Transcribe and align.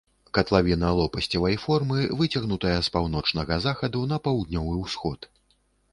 Катлавіна 0.35 0.87
лопасцевай 0.99 1.57
формы, 1.65 1.99
выцягнутая 2.21 2.73
з 2.89 2.93
паўночнага 2.95 3.61
захаду 3.67 3.99
на 4.15 4.23
паўднёвы 4.29 4.73
ўсход. 4.83 5.33